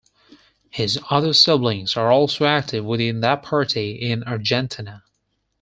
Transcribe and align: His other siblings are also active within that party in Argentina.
His 0.71 0.97
other 1.11 1.31
siblings 1.31 1.95
are 1.95 2.11
also 2.11 2.45
active 2.45 2.83
within 2.83 3.19
that 3.19 3.43
party 3.43 3.91
in 3.91 4.23
Argentina. 4.23 5.03